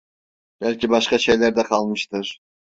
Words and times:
Belki 0.61 0.89
başka 0.89 1.17
şeyler 1.17 1.55
de 1.55 1.63
kalmıştır… 1.63 2.39